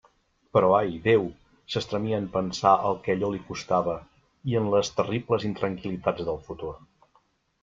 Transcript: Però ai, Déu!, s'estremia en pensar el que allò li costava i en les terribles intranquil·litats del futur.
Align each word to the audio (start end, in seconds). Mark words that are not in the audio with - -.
Però 0.57 0.69
ai, 0.75 0.93
Déu!, 1.07 1.25
s'estremia 1.73 2.21
en 2.21 2.25
pensar 2.37 2.71
el 2.89 2.97
que 3.03 3.15
allò 3.17 3.29
li 3.35 3.43
costava 3.51 3.99
i 4.53 4.59
en 4.63 4.71
les 4.77 4.91
terribles 5.01 5.47
intranquil·litats 5.53 6.27
del 6.33 6.43
futur. 6.51 6.73